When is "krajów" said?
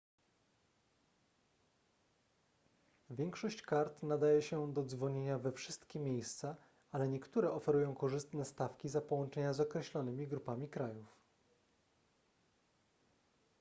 10.69-11.17